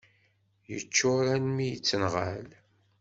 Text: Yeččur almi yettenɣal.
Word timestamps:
Yeččur 0.71 1.25
almi 1.35 1.65
yettenɣal. 1.67 2.47